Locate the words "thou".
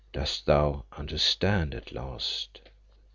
0.47-0.85